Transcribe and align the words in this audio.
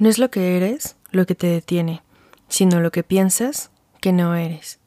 No 0.00 0.08
es 0.08 0.18
lo 0.18 0.30
que 0.30 0.56
eres 0.56 0.96
lo 1.10 1.26
que 1.26 1.34
te 1.34 1.46
detiene, 1.46 2.02
sino 2.48 2.80
lo 2.80 2.90
que 2.90 3.02
piensas 3.02 3.70
que 4.00 4.14
no 4.14 4.34
eres. 4.34 4.78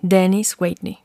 Dennis 0.00 0.56
Whitney. 0.58 1.00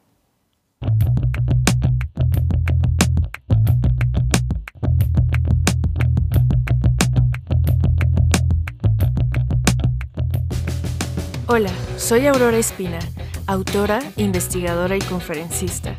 Hola, 11.47 11.71
soy 11.97 12.27
Aurora 12.27 12.57
Espina, 12.57 12.99
autora, 13.45 13.99
investigadora 14.15 14.95
y 14.95 15.01
conferencista. 15.01 15.97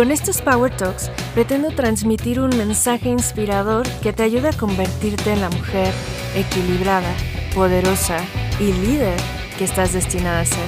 Con 0.00 0.10
estos 0.10 0.40
Power 0.40 0.74
Talks 0.74 1.10
pretendo 1.34 1.72
transmitir 1.72 2.40
un 2.40 2.48
mensaje 2.56 3.10
inspirador 3.10 3.86
que 4.00 4.14
te 4.14 4.22
ayude 4.22 4.48
a 4.48 4.56
convertirte 4.56 5.30
en 5.30 5.42
la 5.42 5.50
mujer 5.50 5.92
equilibrada, 6.34 7.14
poderosa 7.54 8.16
y 8.58 8.72
líder 8.72 9.20
que 9.58 9.64
estás 9.64 9.92
destinada 9.92 10.40
a 10.40 10.44
ser. 10.46 10.64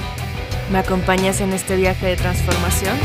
¿Me 0.71 0.77
acompañas 0.77 1.41
en 1.41 1.51
este 1.51 1.77
viaje 1.77 2.05
de 2.05 2.15
transformación? 2.15 2.95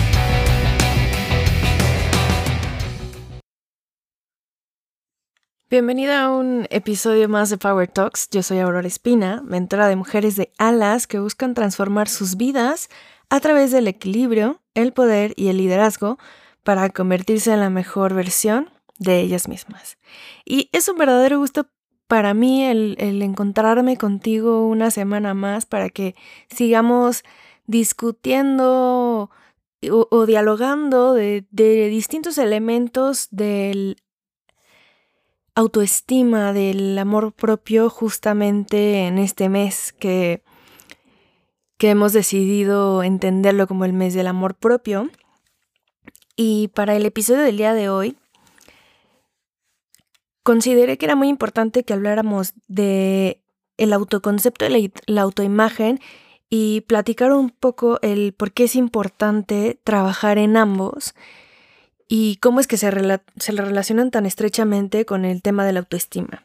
Bienvenida 5.71 6.25
a 6.25 6.31
un 6.31 6.67
episodio 6.69 7.29
más 7.31 7.49
de 7.49 7.57
Power 7.57 7.89
Talks. 7.89 8.29
Yo 8.31 8.43
soy 8.43 8.59
Aurora 8.59 8.87
Espina, 8.87 9.43
mentora 9.47 9.89
de 9.89 9.97
mujeres 9.97 10.37
de 10.37 10.53
alas 10.59 11.07
que 11.07 11.21
buscan 11.21 11.55
transformar 11.55 12.07
sus 12.09 12.37
vidas 12.37 12.91
a 13.31 13.41
través 13.41 13.71
del 13.71 13.89
equilibrio, 13.89 14.61
el 14.75 14.93
poder 14.93 15.35
y 15.37 15.49
el 15.49 15.59
liderazgo 15.59 16.19
para 16.63 16.89
convertirse 16.91 17.53
en 17.53 17.61
la 17.61 17.71
mejor 17.71 18.15
versión 18.15 18.71
de 18.99 19.21
ellas 19.21 19.49
mismas. 19.49 19.99
Y 20.45 20.69
es 20.73 20.89
un 20.89 20.99
verdadero 20.99 21.39
gusto 21.39 21.69
para 22.07 22.33
mí 22.35 22.65
el, 22.65 22.97
encontrarme 23.23 23.97
contigo 23.97 24.67
una 24.67 24.91
semana 24.91 25.35
más 25.35 25.67
para 25.67 25.91
que 25.91 26.15
sigamos 26.49 27.23
discutiendo 27.67 29.31
o, 29.91 30.27
dialogando 30.27 31.13
de, 31.13 31.47
de 31.51 31.89
distintos 31.89 32.39
elementos 32.39 33.29
del 33.31 33.97
autoestima, 35.55 36.53
del 36.53 36.97
amor 36.99 37.33
propio 37.33 37.91
justamente 37.91 39.07
en 39.07 39.19
este 39.19 39.49
mes 39.49 39.93
que, 39.93 40.43
que 41.79 41.91
hemos 41.91 42.13
decidido 42.13 43.03
entenderlo 43.03 43.67
como 43.67 43.85
el 43.85 43.93
mes 43.93 44.13
del 44.13 44.27
amor 44.27 44.57
propio. 44.57 45.09
Y 46.37 46.69
para 46.69 46.95
el 46.95 47.07
episodio 47.07 47.43
del 47.43 47.57
día 47.57 47.73
de 47.73 47.89
hoy, 47.89 48.17
consideré 50.43 50.99
que 50.99 51.07
era 51.07 51.17
muy 51.17 51.29
importante 51.29 51.85
que 51.85 51.95
habláramos 51.95 52.55
de 52.67 53.43
el 53.77 53.93
autoconcepto 53.93 54.67
y 54.67 54.93
la 55.07 55.23
autoimagen 55.23 56.01
y 56.51 56.83
platicar 56.83 57.33
un 57.33 57.51
poco 57.51 57.99
el 58.03 58.33
por 58.33 58.53
qué 58.53 58.65
es 58.65 58.75
importante 58.75 59.79
trabajar 59.85 60.39
en 60.39 60.57
ambos 60.57 61.15
y 62.09 62.37
cómo 62.37 62.59
es 62.59 62.67
que 62.67 62.77
se, 62.77 62.91
se 63.37 63.53
relacionan 63.53 64.11
tan 64.11 64.27
estrechamente 64.27 65.05
con 65.05 65.25
el 65.25 65.43
tema 65.43 65.65
de 65.65 65.75
la 65.75 65.81
autoestima. 65.81 66.45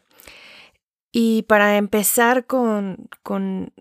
Y 1.12 1.44
para 1.44 1.78
empezar 1.78 2.45
con, 2.45 3.08
con 3.23 3.72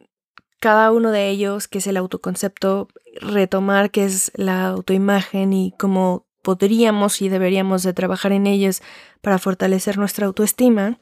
cada 0.62 0.92
uno 0.92 1.10
de 1.10 1.28
ellos, 1.28 1.66
que 1.66 1.78
es 1.78 1.88
el 1.88 1.96
autoconcepto, 1.96 2.86
retomar 3.20 3.90
qué 3.90 4.04
es 4.04 4.30
la 4.36 4.68
autoimagen 4.68 5.52
y 5.52 5.74
cómo 5.76 6.24
podríamos 6.40 7.20
y 7.20 7.28
deberíamos 7.28 7.82
de 7.82 7.92
trabajar 7.92 8.30
en 8.30 8.46
ellos 8.46 8.80
para 9.22 9.40
fortalecer 9.40 9.98
nuestra 9.98 10.26
autoestima. 10.26 11.00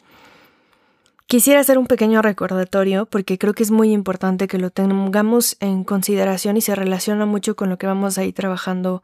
Quisiera 1.27 1.61
hacer 1.61 1.77
un 1.77 1.89
pequeño 1.89 2.23
recordatorio 2.23 3.05
porque 3.05 3.37
creo 3.37 3.53
que 3.53 3.63
es 3.63 3.71
muy 3.71 3.93
importante 3.93 4.49
que 4.49 4.57
lo 4.57 4.71
tengamos 4.71 5.59
en 5.61 5.85
consideración 5.85 6.57
y 6.57 6.63
se 6.63 6.75
relaciona 6.75 7.27
mucho 7.27 7.55
con 7.55 7.69
lo 7.69 7.77
que 7.77 7.87
vamos 7.87 8.17
a 8.17 8.25
ir 8.25 8.33
trabajando 8.33 9.03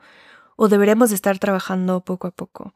o 0.56 0.68
deberemos 0.68 1.10
de 1.10 1.16
estar 1.16 1.38
trabajando 1.38 2.00
poco 2.00 2.28
a 2.28 2.30
poco. 2.30 2.72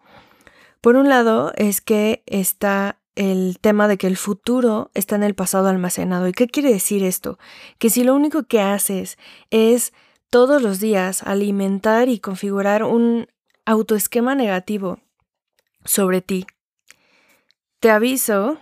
Por 0.83 0.97
un 0.97 1.09
lado 1.09 1.55
es 1.57 1.81
que 1.81 2.23
está 2.27 3.00
el 3.15 3.59
tema 3.61 3.89
de 3.89 3.99
que 3.99 4.07
el 4.07 4.17
futuro 4.17 4.91
está 4.95 5.17
en 5.17 5.23
el 5.23 5.35
pasado 5.35 5.69
almacenado. 5.69 6.29
¿Y 6.29 6.33
qué 6.33 6.47
quiere 6.47 6.73
decir 6.73 7.05
esto? 7.05 7.39
Que 7.79 7.91
si 7.91 8.05
lo 8.05 8.15
único 8.15 8.45
que 8.45 8.61
haces 8.61 9.19
es 9.51 9.93
todos 10.31 10.63
los 10.63 10.81
días 10.81 11.23
alimentar 11.23 12.09
y 12.09 12.21
configurar 12.21 12.85
un 12.85 13.27
autoesquema 13.67 14.35
negativo 14.35 15.01
sobre 15.85 16.23
ti, 16.23 16.47
te 17.81 17.91
aviso 17.91 18.59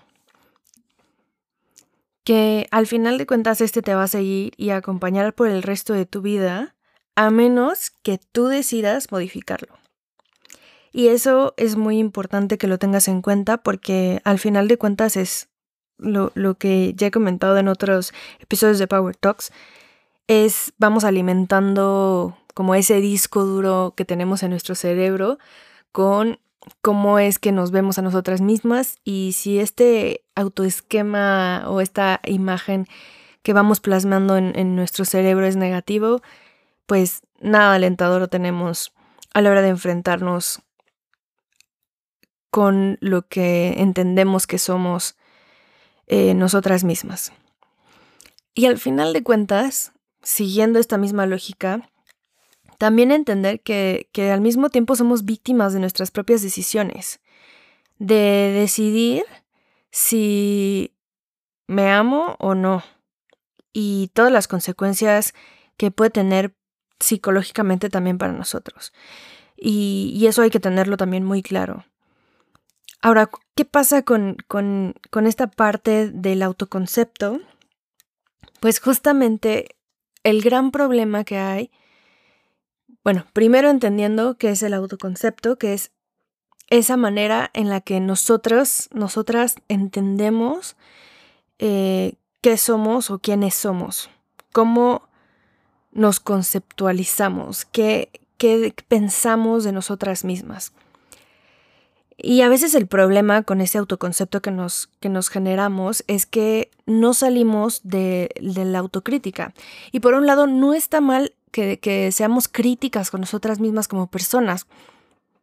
que 2.25 2.69
al 2.71 2.87
final 2.87 3.19
de 3.19 3.27
cuentas 3.27 3.61
este 3.61 3.83
te 3.83 3.95
va 3.95 4.05
a 4.05 4.09
seguir 4.09 4.53
y 4.57 4.71
acompañar 4.71 5.35
por 5.35 5.49
el 5.49 5.63
resto 5.63 5.95
de 5.95 6.07
tu 6.07 6.21
vida 6.21 6.75
a 7.17 7.31
menos 7.31 7.91
que 8.03 8.21
tú 8.33 8.47
decidas 8.47 9.11
modificarlo. 9.11 9.79
Y 10.93 11.09
eso 11.09 11.55
es 11.57 11.77
muy 11.77 11.99
importante 11.99 12.59
que 12.59 12.67
lo 12.67 12.79
tengas 12.79 13.09
en 13.09 13.23
cuenta 13.23 13.59
porque 13.59 14.21
al 14.25 14.39
final 14.39 14.69
de 14.69 14.79
cuentas 14.79 15.17
es 15.17 15.49
lo, 15.99 16.33
que 16.55 16.95
ya 16.97 17.09
he 17.09 17.11
comentado 17.11 17.59
en 17.59 17.69
otros 17.69 18.13
episodios 18.41 18.79
de 18.79 18.87
Power 18.87 19.17
Talks, 19.17 19.53
es 20.27 20.73
vamos 20.79 21.05
alimentando 21.05 22.39
como 22.55 22.75
ese 22.75 23.01
disco 23.01 23.45
duro 23.45 23.95
que 23.97 24.05
tenemos 24.05 24.43
en 24.43 24.51
nuestro 24.51 24.75
cerebro 24.75 25.39
con 25.93 26.39
cómo 26.83 27.19
es 27.19 27.39
que 27.39 27.53
nos 27.53 27.71
vemos 27.71 27.99
a 27.99 28.03
nosotras 28.03 28.41
mismas 28.41 28.99
y 29.05 29.33
si 29.35 29.59
este 29.59 30.23
autoesquema 30.35 31.65
o 31.67 31.81
esta 31.81 32.21
imagen 32.25 32.87
que 33.43 33.53
vamos 33.53 33.81
plasmando 33.81 34.37
en, 34.37 34.53
en 34.59 34.77
nuestro 34.77 35.05
cerebro 35.05 35.47
es 35.47 35.57
negativo, 35.57 36.21
pues 36.87 37.23
nada 37.41 37.75
alentador 37.75 38.29
tenemos 38.29 38.93
a 39.33 39.41
la 39.41 39.51
hora 39.51 39.63
de 39.63 39.69
enfrentarnos 39.69 40.63
con 42.51 42.99
lo 43.01 43.27
que 43.27 43.75
entendemos 43.79 44.47
que 44.47 44.59
somos 44.59 45.17
eh, 46.07 46.35
nosotras 46.35 46.85
mismas. 46.85 47.33
Y 48.55 48.67
al 48.67 48.79
final 48.79 49.13
de 49.13 49.23
cuentas, 49.23 49.93
siguiendo 50.23 50.79
esta 50.79 50.99
misma 50.99 51.27
lógica, 51.27 51.91
también 52.79 53.13
entender 53.13 53.61
que, 53.61 54.09
que 54.13 54.31
al 54.31 54.41
mismo 54.41 54.71
tiempo 54.71 54.97
somos 54.97 55.25
víctimas 55.25 55.73
de 55.73 55.81
nuestras 55.81 56.11
propias 56.11 56.43
decisiones, 56.43 57.21
de 57.99 58.53
decidir 58.55 59.25
si 59.91 60.95
me 61.67 61.91
amo 61.91 62.37
o 62.39 62.55
no, 62.55 62.83
y 63.73 64.11
todas 64.15 64.33
las 64.33 64.49
consecuencias 64.49 65.35
que 65.77 65.91
puede 65.91 66.11
tener 66.11 66.55
psicológicamente 67.01 67.91
también 67.91 68.19
para 68.19 68.33
nosotros. 68.33 68.93
Y, 69.57 70.27
eso 70.27 70.43
hay 70.43 70.51
que 70.51 70.61
tenerlo 70.61 70.97
también 70.97 71.25
muy 71.25 71.43
claro. 71.43 71.85
Ahora, 73.01 73.31
¿qué 73.55 73.65
pasa 73.65 74.03
con, 74.03 74.37
con, 74.49 74.95
con 75.11 75.27
esta 75.27 75.47
parte 75.47 76.11
del 76.11 76.43
autoconcepto? 76.43 77.41
Pues 78.61 78.81
justamente 78.81 79.77
el 80.25 80.43
gran 80.43 80.71
problema 80.71 81.25
que 81.25 81.39
hay, 81.39 81.71
bueno, 83.05 83.25
primero 83.33 83.71
entendiendo 83.71 84.37
qué 84.37 84.51
es 84.51 84.63
el 84.63 84.75
autoconcepto, 84.75 85.57
que 85.57 85.75
es 85.75 85.93
esa 86.71 86.97
manera 86.97 87.51
en 87.55 87.69
la 87.71 87.81
que 87.81 88.01
nosotros, 88.01 88.89
nosotras 88.93 89.57
entendemos 89.69 90.77
eh, 91.59 92.15
qué 92.41 92.57
somos 92.57 93.11
o 93.11 93.19
quiénes 93.19 93.55
somos, 93.55 94.11
cómo 94.53 95.09
nos 95.93 96.21
conceptualizamos, 96.21 97.65
qué, 97.65 98.11
pensamos 98.89 99.65
de 99.65 99.73
nosotras 99.73 100.25
mismas. 100.25 100.73
Y 102.21 102.43
a 102.43 102.49
veces 102.49 102.75
el 102.75 102.89
problema 102.89 103.45
con 103.45 103.61
ese 103.61 103.79
autoconcepto 103.79 104.43
que 104.43 104.51
nos, 104.51 104.89
que 104.99 105.09
nos 105.09 105.29
generamos 105.29 106.03
es 106.09 106.27
que 106.27 106.69
no 106.85 107.15
salimos 107.15 107.81
de, 107.85 108.31
la 108.41 108.81
autocrítica. 108.81 109.55
Y 109.93 110.01
por 110.01 110.15
un 110.15 110.27
lado, 110.27 110.49
no 110.49 110.75
está 110.75 111.01
mal 111.01 111.33
que, 111.53 111.79
que 111.79 112.11
seamos 112.11 112.49
críticas 112.49 113.13
con 113.13 113.21
nosotras 113.21 113.61
mismas 113.61 113.87
como 113.87 114.09
personas. 114.09 114.67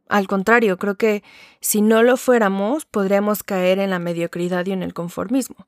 Al 0.10 0.28
contrario, 0.28 0.78
creo 0.78 0.96
que 0.96 1.24
si 1.62 1.82
no 1.82 2.04
lo 2.04 2.18
fuéramos, 2.18 2.84
podríamos 2.84 3.42
caer 3.42 3.80
en 3.80 3.90
la 3.90 4.00
mediocridad 4.00 4.66
y 4.66 4.74
en 4.74 4.84
el 4.84 4.94
conformismo. 4.94 5.68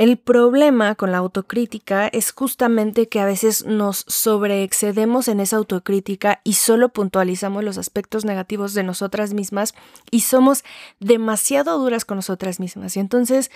El 0.00 0.16
problema 0.16 0.94
con 0.94 1.12
la 1.12 1.18
autocrítica 1.18 2.08
es 2.08 2.32
justamente 2.32 3.10
que 3.10 3.20
a 3.20 3.26
veces 3.26 3.66
nos 3.66 4.06
sobreexcedemos 4.08 5.28
en 5.28 5.40
esa 5.40 5.58
autocrítica 5.58 6.40
y 6.42 6.54
solo 6.54 6.88
puntualizamos 6.88 7.62
los 7.62 7.76
aspectos 7.76 8.24
negativos 8.24 8.72
de 8.72 8.82
nosotras 8.82 9.34
mismas 9.34 9.74
y 10.10 10.20
somos 10.20 10.64
demasiado 11.00 11.78
duras 11.78 12.06
con 12.06 12.16
nosotras 12.16 12.60
mismas. 12.60 12.96
Y 12.96 13.00
entonces, 13.00 13.50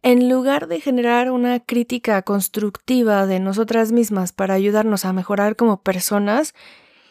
en 0.00 0.30
lugar 0.30 0.68
de 0.68 0.80
generar 0.80 1.30
una 1.30 1.60
crítica 1.60 2.22
constructiva 2.22 3.26
de 3.26 3.38
nosotras 3.38 3.92
mismas 3.92 4.32
para 4.32 4.54
ayudarnos 4.54 5.04
a 5.04 5.12
mejorar 5.12 5.54
como 5.54 5.82
personas, 5.82 6.54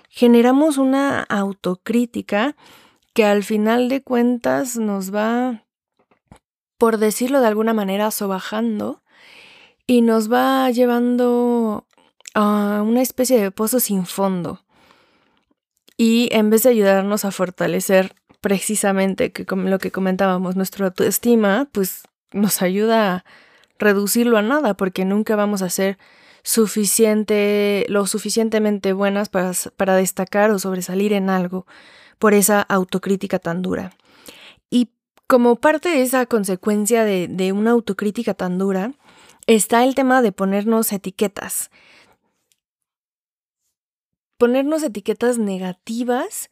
generamos 0.10 0.80
una 0.80 1.22
autocrítica 1.22 2.56
que 3.14 3.24
al 3.24 3.44
final 3.44 3.88
de 3.88 4.02
cuentas 4.02 4.78
nos 4.78 5.14
va 5.14 5.64
por 6.80 6.98
decirlo 6.98 7.42
de 7.42 7.48
alguna 7.48 7.74
manera, 7.74 8.10
sobajando 8.10 9.04
y 9.86 10.02
nos 10.02 10.32
va 10.32 10.72
llevando 10.72 11.86
a 12.34 12.82
una 12.84 13.02
especie 13.02 13.40
de 13.40 13.52
pozo 13.52 13.80
sin 13.80 14.06
fondo. 14.06 14.64
Y 15.98 16.30
en 16.32 16.50
vez 16.50 16.64
de 16.64 16.70
ayudarnos 16.70 17.26
a 17.26 17.32
fortalecer 17.32 18.16
precisamente 18.40 19.34
que 19.34 19.46
lo 19.56 19.78
que 19.78 19.92
comentábamos, 19.92 20.56
nuestra 20.56 20.86
autoestima, 20.86 21.68
pues 21.74 22.04
nos 22.32 22.62
ayuda 22.62 23.14
a 23.14 23.26
reducirlo 23.78 24.38
a 24.38 24.42
nada, 24.42 24.74
porque 24.76 25.04
nunca 25.04 25.36
vamos 25.36 25.62
a 25.62 25.70
ser 25.70 25.98
suficiente, 26.44 27.86
lo 27.90 28.08
suficientemente 28.08 28.94
buenas 28.94 29.28
para, 29.28 29.52
para 29.76 29.96
destacar 29.96 30.50
o 30.52 30.60
sobresalir 30.60 31.12
en 31.12 31.30
algo 31.30 31.68
por 32.20 32.34
esa 32.34 32.62
autocrítica 32.62 33.38
tan 33.38 33.62
dura. 33.62 33.92
Y 34.70 34.92
como 35.30 35.58
parte 35.58 35.90
de 35.90 36.02
esa 36.02 36.26
consecuencia 36.26 37.06
de, 37.06 37.52
una 37.52 37.70
autocrítica 37.70 38.34
tan 38.34 38.58
dura, 38.58 38.94
está 39.46 39.84
el 39.84 39.94
tema 39.94 40.24
de 40.24 40.32
ponernos 40.32 40.92
etiquetas. 40.92 41.70
Ponernos 44.40 44.82
etiquetas 44.82 45.38
negativas 45.38 46.50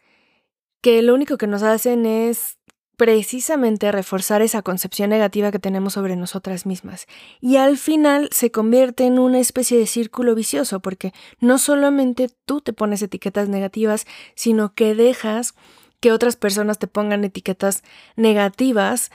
que 0.83 1.01
lo 1.01 1.15
único 1.15 1.39
que 1.39 1.47
nos 1.47 1.63
hacen 1.63 2.05
es 2.05 2.59
precisamente 2.97 3.91
reforzar 3.91 4.43
esa 4.43 4.61
concepción 4.61 5.09
negativa 5.09 5.49
que 5.49 5.57
tenemos 5.57 5.93
sobre 5.93 6.15
nosotras 6.15 6.67
mismas. 6.67 7.07
Y 7.41 7.55
al 7.55 7.79
final 7.79 8.29
se 8.31 8.51
convierte 8.51 9.05
en 9.05 9.17
una 9.17 9.39
especie 9.39 9.79
de 9.79 9.87
círculo 9.87 10.35
vicioso, 10.35 10.81
porque 10.81 11.13
no 11.39 11.57
solamente 11.57 12.29
tú 12.45 12.61
te 12.61 12.73
pones 12.73 13.01
etiquetas 13.01 13.49
negativas, 13.49 14.05
sino 14.35 14.75
que 14.75 14.93
dejas 14.93 15.55
que 15.99 16.11
otras 16.11 16.35
personas 16.35 16.79
te 16.79 16.87
pongan 16.87 17.23
etiquetas 17.23 17.83
negativas 18.15 19.11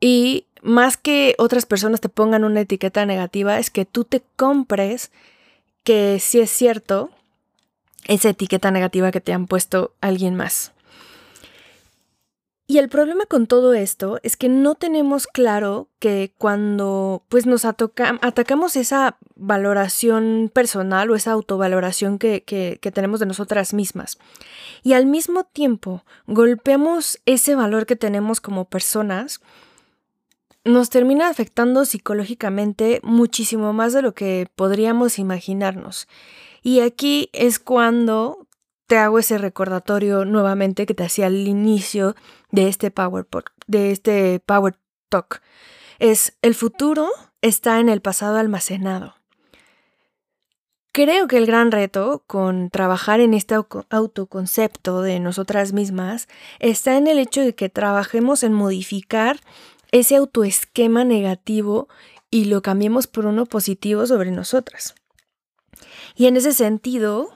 y 0.00 0.46
más 0.62 0.96
que 0.96 1.34
otras 1.38 1.66
personas 1.66 2.00
te 2.00 2.08
pongan 2.08 2.44
una 2.44 2.60
etiqueta 2.60 3.06
negativa, 3.06 3.58
es 3.58 3.70
que 3.70 3.84
tú 3.84 4.04
te 4.04 4.22
compres 4.36 5.10
que 5.84 6.18
si 6.20 6.40
es 6.40 6.50
cierto 6.50 7.10
esa 8.06 8.30
etiqueta 8.30 8.70
negativa 8.70 9.10
que 9.10 9.20
te 9.20 9.32
han 9.32 9.46
puesto 9.46 9.92
alguien 10.00 10.34
más. 10.34 10.72
Y 12.70 12.78
el 12.78 12.88
problema 12.88 13.26
con 13.26 13.48
todo 13.48 13.74
esto 13.74 14.20
es 14.22 14.36
que 14.36 14.48
no 14.48 14.76
tenemos 14.76 15.26
claro 15.26 15.88
que 15.98 16.32
cuando 16.38 17.24
pues 17.28 17.44
nos 17.44 17.64
atacamos 17.64 18.76
esa 18.76 19.16
valoración 19.34 20.52
personal 20.54 21.10
o 21.10 21.16
esa 21.16 21.32
autovaloración 21.32 22.20
que, 22.20 22.44
que, 22.44 22.78
que 22.80 22.92
tenemos 22.92 23.18
de 23.18 23.26
nosotras 23.26 23.74
mismas 23.74 24.18
y 24.84 24.92
al 24.92 25.06
mismo 25.06 25.42
tiempo 25.42 26.04
golpeamos 26.28 27.18
ese 27.26 27.56
valor 27.56 27.86
que 27.86 27.96
tenemos 27.96 28.40
como 28.40 28.66
personas, 28.66 29.40
nos 30.64 30.90
termina 30.90 31.28
afectando 31.28 31.84
psicológicamente 31.84 33.00
muchísimo 33.02 33.72
más 33.72 33.94
de 33.94 34.02
lo 34.02 34.14
que 34.14 34.46
podríamos 34.54 35.18
imaginarnos. 35.18 36.06
Y 36.62 36.80
aquí 36.80 37.30
es 37.32 37.58
cuando 37.58 38.39
te 38.90 38.98
hago 38.98 39.20
ese 39.20 39.38
recordatorio 39.38 40.24
nuevamente 40.24 40.84
que 40.84 40.94
te 40.94 41.04
hacía 41.04 41.26
al 41.26 41.46
inicio 41.46 42.16
de 42.50 42.66
este 42.66 42.90
Power, 42.90 43.24
de 43.68 43.92
este 43.92 44.40
Power 44.44 44.74
Talk. 45.08 45.42
Es 46.00 46.36
el 46.42 46.56
futuro 46.56 47.08
está 47.40 47.78
en 47.78 47.88
el 47.88 48.00
pasado 48.00 48.36
almacenado. 48.38 49.14
Creo 50.90 51.28
que 51.28 51.36
el 51.36 51.46
gran 51.46 51.70
reto 51.70 52.24
con 52.26 52.68
trabajar 52.68 53.20
en 53.20 53.32
este 53.32 53.54
autoconcepto 53.90 55.02
de 55.02 55.20
nosotras 55.20 55.72
mismas 55.72 56.26
está 56.58 56.96
en 56.96 57.06
el 57.06 57.20
hecho 57.20 57.42
de 57.42 57.54
que 57.54 57.68
trabajemos 57.68 58.42
en 58.42 58.52
modificar 58.52 59.38
ese 59.92 60.16
autoesquema 60.16 61.04
negativo 61.04 61.88
y 62.28 62.46
lo 62.46 62.60
cambiemos 62.60 63.06
por 63.06 63.26
uno 63.26 63.46
positivo 63.46 64.04
sobre 64.08 64.32
nosotras. 64.32 64.96
Y 66.16 66.26
en 66.26 66.36
ese 66.36 66.52
sentido, 66.52 67.30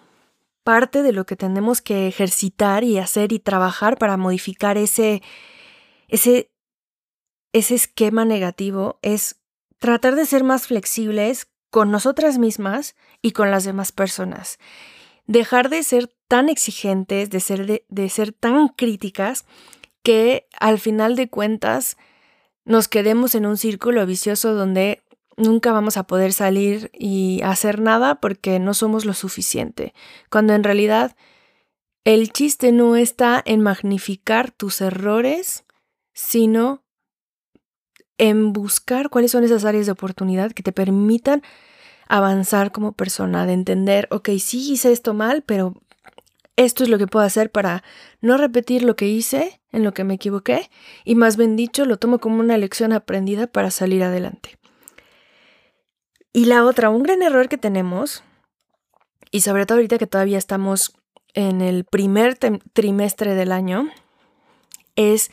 parte 0.64 1.02
de 1.02 1.12
lo 1.12 1.26
que 1.26 1.36
tenemos 1.36 1.80
que 1.80 2.08
ejercitar 2.08 2.82
y 2.82 2.98
hacer 2.98 3.32
y 3.32 3.38
trabajar 3.38 3.98
para 3.98 4.16
modificar 4.16 4.78
ese, 4.78 5.22
ese, 6.08 6.50
ese 7.52 7.74
esquema 7.74 8.24
negativo 8.24 8.98
es 9.02 9.40
tratar 9.78 10.16
de 10.16 10.26
ser 10.26 10.42
más 10.42 10.66
flexibles 10.66 11.48
con 11.70 11.90
nosotras 11.90 12.38
mismas 12.38 12.96
y 13.20 13.32
con 13.32 13.50
las 13.50 13.64
demás 13.64 13.92
personas. 13.92 14.58
Dejar 15.26 15.68
de 15.68 15.82
ser 15.82 16.10
tan 16.28 16.48
exigentes, 16.48 17.30
de 17.30 17.40
ser, 17.40 17.66
de, 17.66 17.84
de 17.88 18.08
ser 18.08 18.32
tan 18.32 18.68
críticas, 18.68 19.44
que 20.02 20.48
al 20.58 20.78
final 20.78 21.16
de 21.16 21.28
cuentas 21.28 21.96
nos 22.64 22.88
quedemos 22.88 23.34
en 23.34 23.46
un 23.46 23.56
círculo 23.56 24.06
vicioso 24.06 24.54
donde 24.54 25.02
nunca 25.36 25.72
vamos 25.72 25.96
a 25.96 26.04
poder 26.04 26.32
salir 26.32 26.90
y 26.92 27.40
hacer 27.42 27.80
nada 27.80 28.16
porque 28.16 28.58
no 28.58 28.74
somos 28.74 29.04
lo 29.04 29.14
suficiente, 29.14 29.94
cuando 30.30 30.54
en 30.54 30.64
realidad 30.64 31.16
el 32.04 32.32
chiste 32.32 32.72
no 32.72 32.96
está 32.96 33.42
en 33.44 33.62
magnificar 33.62 34.50
tus 34.50 34.80
errores, 34.80 35.64
sino 36.12 36.82
en 38.18 38.52
buscar 38.52 39.10
cuáles 39.10 39.32
son 39.32 39.44
esas 39.44 39.64
áreas 39.64 39.86
de 39.86 39.92
oportunidad 39.92 40.52
que 40.52 40.62
te 40.62 40.72
permitan 40.72 41.42
avanzar 42.06 42.70
como 42.70 42.92
persona, 42.92 43.46
de 43.46 43.54
entender, 43.54 44.06
ok, 44.10 44.30
sí 44.38 44.72
hice 44.72 44.92
esto 44.92 45.14
mal, 45.14 45.42
pero 45.42 45.74
esto 46.56 46.84
es 46.84 46.90
lo 46.90 46.98
que 46.98 47.06
puedo 47.06 47.24
hacer 47.24 47.50
para 47.50 47.82
no 48.20 48.36
repetir 48.36 48.84
lo 48.84 48.94
que 48.94 49.08
hice, 49.08 49.60
en 49.72 49.82
lo 49.82 49.92
que 49.92 50.04
me 50.04 50.14
equivoqué, 50.14 50.70
y 51.04 51.14
más 51.14 51.36
bien 51.36 51.56
dicho, 51.56 51.86
lo 51.86 51.96
tomo 51.96 52.20
como 52.20 52.38
una 52.38 52.58
lección 52.58 52.92
aprendida 52.92 53.46
para 53.46 53.70
salir 53.70 54.04
adelante. 54.04 54.58
Y 56.36 56.46
la 56.46 56.64
otra, 56.64 56.90
un 56.90 57.04
gran 57.04 57.22
error 57.22 57.48
que 57.48 57.58
tenemos, 57.58 58.24
y 59.30 59.42
sobre 59.42 59.66
todo 59.66 59.78
ahorita 59.78 59.98
que 59.98 60.08
todavía 60.08 60.36
estamos 60.36 60.92
en 61.32 61.60
el 61.62 61.84
primer 61.84 62.36
trimestre 62.72 63.36
del 63.36 63.52
año, 63.52 63.88
es 64.96 65.30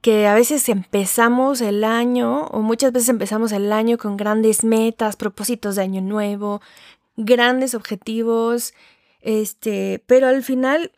que 0.00 0.26
a 0.26 0.34
veces 0.34 0.70
empezamos 0.70 1.60
el 1.60 1.84
año, 1.84 2.46
o 2.46 2.62
muchas 2.62 2.92
veces 2.92 3.10
empezamos 3.10 3.52
el 3.52 3.70
año 3.70 3.98
con 3.98 4.16
grandes 4.16 4.64
metas, 4.64 5.16
propósitos 5.16 5.76
de 5.76 5.82
año 5.82 6.00
nuevo, 6.00 6.62
grandes 7.18 7.74
objetivos, 7.74 8.72
este, 9.20 10.02
pero 10.06 10.26
al 10.26 10.42
final 10.42 10.90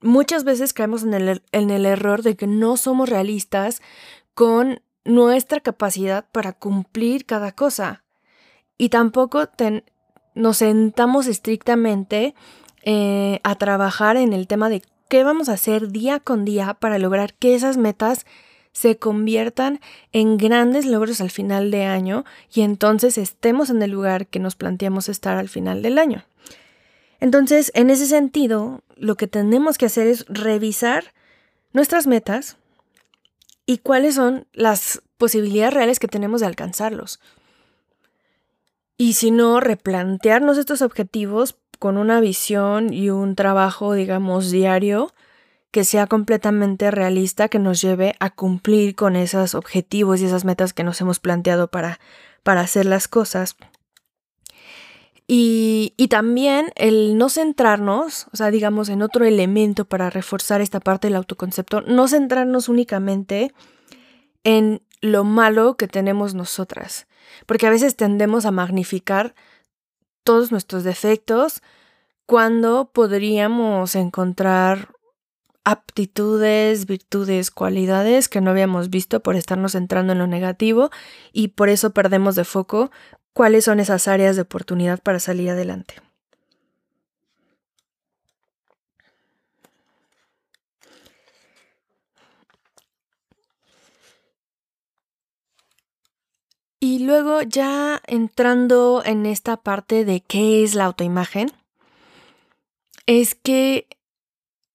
muchas 0.00 0.42
veces 0.42 0.72
caemos 0.72 1.04
en 1.04 1.14
el, 1.14 1.42
en 1.52 1.70
el 1.70 1.86
error 1.86 2.22
de 2.22 2.34
que 2.34 2.48
no 2.48 2.76
somos 2.76 3.08
realistas 3.08 3.80
con 4.34 4.80
nuestra 5.04 5.60
capacidad 5.60 6.26
para 6.32 6.52
cumplir 6.52 7.26
cada 7.26 7.52
cosa. 7.52 8.04
Y 8.78 8.88
tampoco 8.88 9.48
nos 10.34 10.56
sentamos 10.58 11.26
estrictamente 11.26 12.34
eh, 12.82 13.40
a 13.44 13.54
trabajar 13.54 14.16
en 14.16 14.32
el 14.32 14.46
tema 14.46 14.68
de 14.68 14.82
qué 15.08 15.24
vamos 15.24 15.48
a 15.48 15.52
hacer 15.54 15.90
día 15.90 16.20
con 16.20 16.44
día 16.44 16.74
para 16.74 16.98
lograr 16.98 17.34
que 17.34 17.54
esas 17.54 17.76
metas 17.76 18.26
se 18.72 18.98
conviertan 18.98 19.80
en 20.12 20.36
grandes 20.36 20.84
logros 20.84 21.20
al 21.20 21.30
final 21.30 21.70
de 21.70 21.84
año 21.84 22.24
y 22.52 22.62
entonces 22.62 23.16
estemos 23.18 23.70
en 23.70 23.80
el 23.82 23.92
lugar 23.92 24.26
que 24.26 24.40
nos 24.40 24.56
planteamos 24.56 25.08
estar 25.08 25.36
al 25.36 25.48
final 25.48 25.80
del 25.80 25.98
año. 25.98 26.24
Entonces, 27.20 27.70
en 27.74 27.88
ese 27.88 28.06
sentido, 28.06 28.82
lo 28.96 29.14
que 29.16 29.28
tenemos 29.28 29.78
que 29.78 29.86
hacer 29.86 30.08
es 30.08 30.26
revisar 30.28 31.14
nuestras 31.72 32.06
metas, 32.06 32.58
y 33.66 33.78
cuáles 33.78 34.16
son 34.16 34.46
las 34.52 35.02
posibilidades 35.16 35.74
reales 35.74 35.98
que 35.98 36.08
tenemos 36.08 36.40
de 36.40 36.46
alcanzarlos. 36.46 37.20
Y 38.96 39.14
si 39.14 39.30
no, 39.30 39.60
replantearnos 39.60 40.58
estos 40.58 40.82
objetivos 40.82 41.56
con 41.78 41.96
una 41.96 42.20
visión 42.20 42.92
y 42.92 43.10
un 43.10 43.34
trabajo, 43.34 43.94
digamos, 43.94 44.50
diario 44.50 45.12
que 45.70 45.82
sea 45.82 46.06
completamente 46.06 46.92
realista, 46.92 47.48
que 47.48 47.58
nos 47.58 47.80
lleve 47.80 48.14
a 48.20 48.30
cumplir 48.30 48.94
con 48.94 49.16
esos 49.16 49.56
objetivos 49.56 50.20
y 50.20 50.26
esas 50.26 50.44
metas 50.44 50.72
que 50.72 50.84
nos 50.84 51.00
hemos 51.00 51.18
planteado 51.18 51.66
para, 51.66 51.98
para 52.44 52.60
hacer 52.60 52.86
las 52.86 53.08
cosas. 53.08 53.56
Y, 55.26 55.94
y, 55.96 56.08
también 56.08 56.70
el 56.74 57.16
no 57.16 57.30
centrarnos, 57.30 58.26
o 58.32 58.36
sea, 58.36 58.50
digamos, 58.50 58.90
en 58.90 59.00
otro 59.00 59.24
elemento 59.24 59.86
para 59.86 60.10
reforzar 60.10 60.60
esta 60.60 60.80
parte 60.80 61.06
del 61.06 61.16
autoconcepto, 61.16 61.80
no 61.80 62.08
centrarnos 62.08 62.68
únicamente 62.68 63.54
en 64.42 64.82
lo 65.00 65.24
malo 65.24 65.76
que 65.76 65.88
tenemos 65.88 66.34
nosotras, 66.34 67.06
porque 67.46 67.66
a 67.66 67.70
veces 67.70 67.96
tendemos 67.96 68.44
a 68.44 68.50
magnificar 68.50 69.34
todos 70.24 70.50
nuestros 70.50 70.84
defectos 70.84 71.62
cuando 72.26 72.90
podríamos 72.92 73.94
encontrar 73.96 74.93
aptitudes, 75.64 76.86
virtudes, 76.86 77.50
cualidades 77.50 78.28
que 78.28 78.40
no 78.40 78.50
habíamos 78.50 78.90
visto 78.90 79.20
por 79.20 79.36
estarnos 79.36 79.72
centrando 79.72 80.12
en 80.12 80.18
lo 80.18 80.26
negativo 80.26 80.90
y 81.32 81.48
por 81.48 81.68
eso 81.70 81.90
perdemos 81.90 82.34
de 82.36 82.44
foco 82.44 82.90
cuáles 83.32 83.64
son 83.64 83.80
esas 83.80 84.06
áreas 84.06 84.36
de 84.36 84.42
oportunidad 84.42 85.02
para 85.02 85.20
salir 85.20 85.50
adelante. 85.50 85.94
Y 96.78 96.98
luego 96.98 97.40
ya 97.40 98.02
entrando 98.06 99.02
en 99.06 99.24
esta 99.24 99.56
parte 99.56 100.04
de 100.04 100.20
qué 100.20 100.62
es 100.62 100.74
la 100.74 100.84
autoimagen, 100.84 101.50
es 103.06 103.34
que 103.34 103.86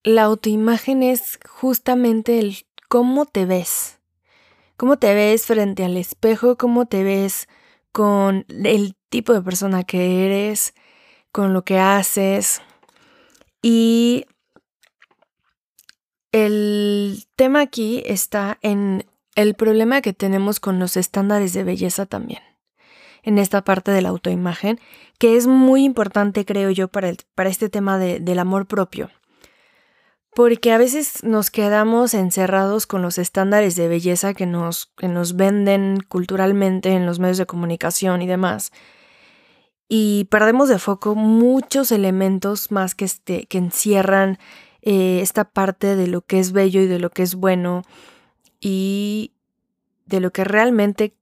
la 0.04 0.24
autoimagen 0.24 1.04
es 1.04 1.40
justamente 1.48 2.40
el 2.40 2.66
cómo 2.88 3.26
te 3.26 3.46
ves. 3.46 4.00
Cómo 4.78 4.98
te 4.98 5.14
ves 5.14 5.46
frente 5.46 5.84
al 5.84 5.98
espejo, 5.98 6.58
cómo 6.58 6.86
te 6.86 7.04
ves 7.04 7.48
con 7.92 8.46
el 8.48 8.96
tipo 9.10 9.34
de 9.34 9.42
persona 9.42 9.84
que 9.84 10.26
eres, 10.26 10.74
con 11.32 11.54
lo 11.54 11.64
que 11.64 11.80
haces. 11.80 12.62
Y 13.62 14.26
el 16.32 17.26
tema 17.36 17.62
aquí 17.62 18.04
está 18.06 18.58
en 18.62 19.06
el 19.36 19.56
problema 19.56 20.02
que 20.02 20.14
tenemos 20.14 20.60
con 20.60 20.80
los 20.80 20.96
estándares 20.96 21.54
de 21.54 21.64
belleza 21.64 22.06
también, 22.06 22.42
en 23.24 23.38
esta 23.38 23.64
parte 23.64 23.92
de 23.92 24.02
la 24.02 24.10
autoimagen, 24.10 24.80
que 25.18 25.36
es 25.36 25.48
muy 25.48 25.84
importante, 25.84 26.46
creo 26.46 26.70
yo, 26.70 26.88
para, 26.88 27.14
para 27.36 27.50
este 27.50 27.70
tema 27.70 27.98
del 27.98 28.40
amor 28.40 28.66
propio. 28.66 29.10
Porque 30.40 30.72
a 30.72 30.78
veces 30.78 31.22
nos 31.26 31.52
quedamos 31.52 32.14
encerrados 32.14 32.88
con 32.88 33.02
los 33.02 33.18
estándares 33.18 33.76
de 33.76 33.90
belleza 33.90 34.34
que 34.34 34.46
nos, 34.46 34.86
que 34.96 35.10
nos 35.10 35.36
venden 35.36 36.00
culturalmente 36.08 36.94
en 36.94 37.06
los 37.06 37.20
medios 37.20 37.40
de 37.40 37.46
comunicación 37.46 38.22
y 38.22 38.26
demás. 38.26 38.72
Y 39.90 40.30
perdemos 40.32 40.70
de 40.70 40.80
foco 40.80 41.14
muchos 41.14 41.92
elementos 41.92 42.72
más 42.72 42.96
que, 42.96 43.04
este, 43.04 43.48
que 43.48 43.58
encierran 43.58 44.40
eh, 44.82 45.20
esta 45.22 45.44
parte 45.44 45.98
de 45.98 46.08
lo 46.08 46.22
que 46.22 46.40
es 46.40 46.54
bello 46.54 46.80
y 46.80 46.88
de 46.88 47.00
lo 47.00 47.10
que 47.10 47.24
es 47.24 47.36
bueno 47.36 47.84
y 48.62 49.34
de 50.06 50.22
lo 50.22 50.32
que 50.32 50.46
realmente 50.46 51.18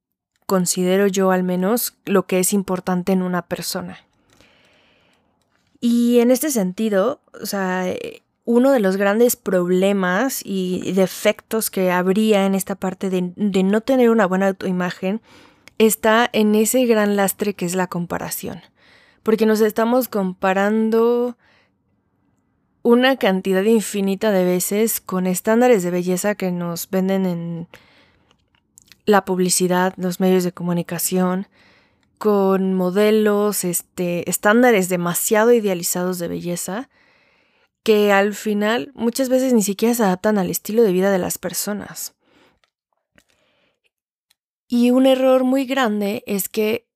considero 0.45 1.07
yo 1.07 1.31
al 1.31 1.41
menos 1.41 1.97
lo 2.05 2.27
que 2.27 2.37
es 2.37 2.53
importante 2.53 3.13
en 3.13 3.23
una 3.23 3.47
persona. 3.47 3.97
Y 5.79 6.19
en 6.19 6.29
este 6.29 6.51
sentido, 6.51 7.19
o 7.41 7.47
sea, 7.47 7.83
uno 8.47 8.71
de 8.71 8.79
los 8.79 8.95
grandes 8.95 9.35
problemas 9.35 10.41
y 10.41 10.93
defectos 10.93 11.69
que 11.69 11.91
habría 11.91 12.45
en 12.45 12.55
esta 12.55 12.75
parte 12.75 13.09
de, 13.09 13.33
no 13.35 13.81
tener 13.81 14.09
una 14.09 14.25
buena 14.25 14.47
autoimagen 14.47 15.19
está 15.79 16.29
en 16.31 16.55
ese 16.55 16.85
gran 16.85 17.17
lastre 17.17 17.55
que 17.55 17.65
es 17.65 17.75
la 17.75 17.87
comparación. 17.87 18.61
Porque 19.21 19.45
nos 19.45 19.59
estamos 19.59 20.07
comparando 20.07 21.35
una 22.83 23.17
cantidad 23.17 23.63
infinita 23.63 24.31
de 24.31 24.45
veces 24.45 25.01
con 25.01 25.27
estándares 25.27 25.83
de 25.83 25.91
belleza 25.91 26.35
que 26.35 26.49
nos 26.49 26.89
venden 26.89 27.25
en 27.25 27.67
la 29.05 29.25
publicidad, 29.25 29.93
los 29.97 30.21
medios 30.21 30.45
de 30.45 30.53
comunicación, 30.53 31.47
con 32.17 32.75
modelos, 32.75 33.65
este, 33.65 34.29
estándares 34.29 34.87
demasiado 34.87 35.51
idealizados 35.51 36.17
de 36.17 36.29
belleza, 36.29 36.87
que 37.87 38.11
al 38.11 38.33
final 38.33 38.91
muchas 38.95 39.29
veces 39.29 39.53
ni 39.53 39.63
siquiera 39.63 39.95
se 39.95 40.03
adaptan 40.03 40.37
al 40.37 40.49
estilo 40.49 40.83
de 40.83 40.91
vida 40.91 41.09
de 41.09 41.19
las 41.19 41.37
personas. 41.37 42.15
Y 44.67 44.91
un 44.91 45.05
error 45.05 45.45
muy 45.45 45.65
grande 45.65 46.21
es 46.27 46.49
que 46.49 46.89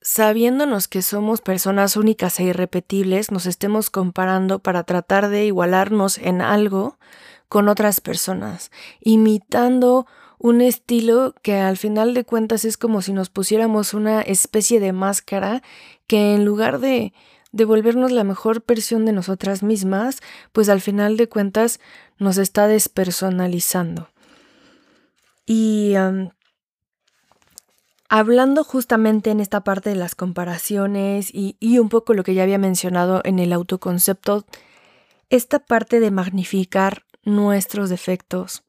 sabiéndonos 0.00 0.88
que 0.88 1.02
somos 1.02 1.42
personas 1.42 1.98
únicas 1.98 2.40
e 2.40 2.44
irrepetibles, 2.44 3.30
nos 3.30 3.44
estemos 3.44 3.90
comparando 3.90 4.60
para 4.60 4.84
tratar 4.84 5.28
de 5.28 5.44
igualarnos 5.44 6.16
en 6.16 6.40
algo 6.40 6.96
con 7.50 7.68
otras 7.68 8.00
personas, 8.00 8.70
imitando 9.02 10.06
un 10.38 10.62
estilo 10.62 11.34
que 11.42 11.56
al 11.56 11.76
final 11.76 12.14
de 12.14 12.24
cuentas 12.24 12.64
es 12.64 12.78
como 12.78 13.02
si 13.02 13.12
nos 13.12 13.28
pusiéramos 13.28 13.92
una 13.92 14.22
especie 14.22 14.80
de 14.80 14.94
máscara 14.94 15.62
que 16.06 16.34
en 16.34 16.46
lugar 16.46 16.78
de 16.80 17.12
devolvernos 17.52 18.10
la 18.10 18.24
mejor 18.24 18.64
versión 18.66 19.04
de 19.04 19.12
nosotras 19.12 19.62
mismas, 19.62 20.20
pues 20.52 20.68
al 20.68 20.80
final 20.80 21.16
de 21.16 21.28
cuentas 21.28 21.80
nos 22.18 22.38
está 22.38 22.66
despersonalizando. 22.66 24.08
Y 25.46 25.94
hablando 28.08 28.62
justamente 28.62 29.30
en 29.30 29.40
esta 29.40 29.64
parte 29.64 29.88
de 29.88 29.96
las 29.96 30.14
comparaciones 30.14 31.30
y, 31.32 31.56
un 31.78 31.88
poco 31.88 32.12
lo 32.12 32.24
que 32.24 32.34
ya 32.34 32.42
había 32.42 32.58
mencionado 32.58 33.22
en 33.24 33.38
el 33.38 33.54
autoconcepto, 33.54 34.44
esta 35.30 35.60
parte 35.60 35.98
de 35.98 36.10
magnificar 36.10 37.04
nuestros 37.24 37.88
defectos. 37.88 38.64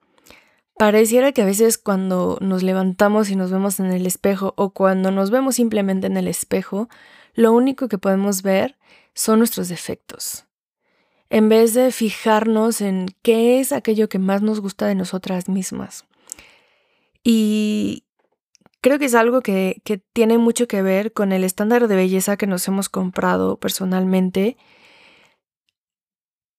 Pareciera 0.78 1.34
que 1.34 1.42
a 1.42 1.46
veces 1.46 1.78
cuando 1.78 2.38
nos 2.40 2.64
levantamos 2.64 3.30
y 3.30 3.36
nos 3.36 3.52
vemos 3.52 3.82
en 3.82 3.92
el 3.92 4.08
espejo 4.08 4.54
o 4.56 4.70
cuando 4.70 5.12
nos 5.12 5.30
vemos 5.30 5.56
simplemente 5.56 6.08
en 6.08 6.16
el 6.16 6.30
espejo, 6.30 6.88
lo 7.34 7.52
único 7.54 7.88
que 7.88 7.98
podemos 7.98 8.42
ver 8.42 8.78
son 9.14 9.40
nuestros 9.40 9.70
defectos. 9.70 10.46
En 11.30 11.50
vez 11.50 11.74
de 11.74 11.92
fijarnos 11.92 12.82
en 12.82 13.08
qué 13.24 13.60
es 13.60 13.72
aquello 13.72 14.10
que 14.10 14.20
más 14.20 14.42
nos 14.42 14.60
gusta 14.60 14.88
de 14.88 14.96
nosotras 14.96 15.50
mismas. 15.50 16.06
Y 17.24 18.04
Creo 18.84 19.00
que 19.00 19.06
es 19.06 19.16
algo 19.16 19.40
que, 19.40 19.82
tiene 20.12 20.38
mucho 20.38 20.68
que 20.68 20.82
ver 20.82 21.14
con 21.14 21.32
el 21.32 21.46
estándar 21.46 21.88
de 21.88 21.96
belleza 21.96 22.36
que 22.36 22.48
nos 22.48 22.68
hemos 22.68 22.90
comprado 22.90 23.58
personalmente 23.58 24.58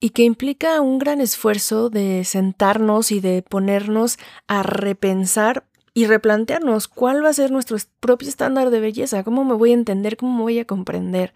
y 0.00 0.08
que 0.08 0.22
implica 0.22 0.80
un 0.80 0.98
gran 0.98 1.20
esfuerzo 1.20 1.90
de 1.90 2.24
sentarnos 2.24 3.12
y 3.12 3.20
de 3.20 3.42
ponernos 3.42 4.16
a 4.48 4.62
repensar 4.62 5.68
y 5.94 6.06
replantearnos 6.06 6.88
cuál 6.88 7.24
va 7.24 7.28
a 7.28 7.32
ser 7.32 7.52
nuestro 7.52 7.76
propio 8.00 8.28
estándar 8.28 8.70
de 8.70 8.80
belleza, 8.80 9.22
cómo 9.22 9.44
me 9.44 9.54
voy 9.54 9.70
a 9.70 9.74
entender, 9.74 10.16
cómo 10.16 10.36
me 10.36 10.42
voy 10.42 10.58
a 10.58 10.64
comprender. 10.64 11.32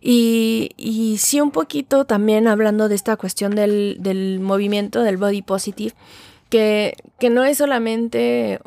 Y, 0.00 0.70
y 0.76 1.18
sí, 1.18 1.40
un 1.40 1.52
poquito 1.52 2.04
también 2.04 2.48
hablando 2.48 2.88
de 2.88 2.96
esta 2.96 3.16
cuestión 3.16 3.54
del, 3.54 3.96
del 4.00 4.40
movimiento 4.40 5.02
del 5.02 5.16
body 5.16 5.42
positive, 5.42 5.94
que, 6.50 6.96
que 7.18 7.30
no 7.30 7.44
es 7.44 7.58
solamente 7.58 8.60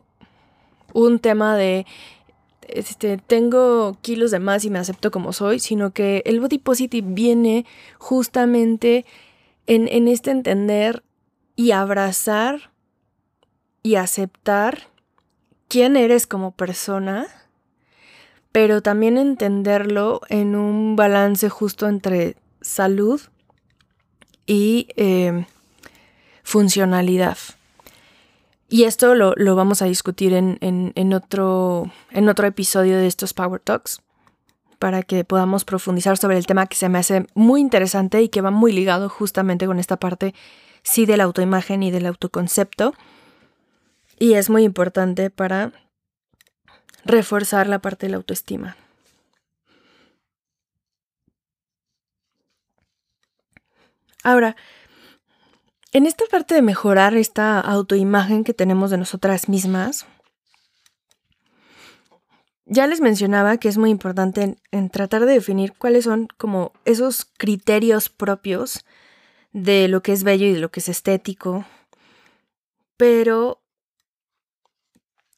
un 0.93 1.19
tema 1.19 1.55
de 1.55 1.85
este, 2.69 3.17
tengo 3.17 3.97
kilos 4.01 4.31
de 4.31 4.39
más 4.39 4.63
y 4.63 4.69
me 4.69 4.79
acepto 4.79 5.11
como 5.11 5.33
soy, 5.33 5.59
sino 5.59 5.91
que 5.91 6.23
el 6.25 6.39
body 6.39 6.59
positive 6.59 7.07
viene 7.11 7.65
justamente 7.97 9.05
en, 9.67 9.87
en 9.87 10.07
este 10.07 10.31
entender 10.31 11.03
y 11.55 11.71
abrazar 11.71 12.71
y 13.83 13.95
aceptar 13.95 14.89
quién 15.69 15.95
eres 15.95 16.27
como 16.27 16.51
persona, 16.51 17.27
pero 18.51 18.81
también 18.81 19.17
entenderlo 19.17 20.21
en 20.27 20.55
un 20.55 20.97
balance 20.97 21.47
justo 21.47 21.87
entre 21.87 22.35
salud 22.59 23.21
y 24.45 24.89
eh, 24.97 25.45
funcionalidad. 26.43 27.37
Y 28.67 28.83
esto 28.83 29.15
lo, 29.15 29.55
vamos 29.55 29.81
a 29.81 29.85
discutir 29.85 30.33
en, 30.33 31.13
otro, 31.13 31.91
en 32.11 32.29
otro 32.29 32.45
episodio 32.45 32.97
de 32.97 33.07
estos 33.07 33.33
Power 33.33 33.59
Talks 33.61 34.01
para 34.77 35.01
que 35.03 35.23
podamos 35.23 35.65
profundizar 35.65 36.17
sobre 36.17 36.37
el 36.37 36.45
tema 36.45 36.67
que 36.67 36.77
se 36.77 36.87
me 36.87 36.99
hace 36.99 37.25
muy 37.33 37.61
interesante 37.61 38.21
y 38.21 38.29
que 38.29 38.41
va 38.41 38.51
muy 38.51 38.71
ligado 38.71 39.09
justamente 39.09 39.65
con 39.65 39.79
esta 39.79 39.97
parte, 39.97 40.33
sí, 40.83 41.05
de 41.05 41.17
la 41.17 41.25
autoimagen 41.25 41.81
y 41.83 41.91
del 41.91 42.05
autoconcepto. 42.05 42.93
Y 44.19 44.33
es 44.33 44.49
muy 44.49 44.63
importante 44.63 45.29
para 45.29 45.71
reforzar 47.05 47.67
la 47.67 47.79
parte 47.79 48.05
de 48.05 48.11
la 48.11 48.17
autoestima. 48.17 48.75
Ahora, 54.23 54.55
en 55.91 56.05
esta 56.05 56.25
parte 56.29 56.53
de 56.53 56.61
mejorar 56.61 57.15
esta 57.15 57.59
autoimagen 57.59 58.43
que 58.43 58.53
tenemos 58.53 58.91
de 58.91 58.97
nosotras 58.97 59.49
mismas, 59.49 60.05
ya 62.65 62.85
les 62.85 63.01
mencionaba 63.01 63.57
que 63.57 63.67
es 63.67 63.77
muy 63.77 63.89
importante 63.89 64.57
en, 64.71 64.89
tratar 64.89 65.25
de 65.25 65.33
definir 65.33 65.73
cuáles 65.73 66.03
son 66.03 66.27
como 66.37 66.73
esos 66.85 67.25
criterios 67.25 68.09
propios 68.09 68.85
de 69.51 69.87
lo 69.87 70.03
que 70.03 70.11
es 70.11 70.23
bello 70.23 70.45
y 70.45 70.53
de 70.53 70.59
lo 70.59 70.69
que 70.69 70.79
es 70.79 70.89
estético. 70.89 71.65
Pero 72.95 73.58